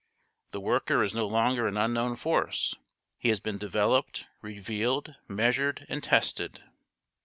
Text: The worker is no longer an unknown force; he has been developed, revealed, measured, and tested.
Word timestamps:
The 0.49 0.59
worker 0.59 1.03
is 1.03 1.13
no 1.13 1.27
longer 1.27 1.67
an 1.67 1.77
unknown 1.77 2.15
force; 2.15 2.73
he 3.19 3.29
has 3.29 3.39
been 3.39 3.59
developed, 3.59 4.25
revealed, 4.41 5.13
measured, 5.27 5.85
and 5.89 6.03
tested. 6.03 6.63